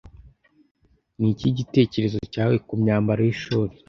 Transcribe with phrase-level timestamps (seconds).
[1.19, 3.73] Niki gitekerezo cyawe kumyambaro yishuri?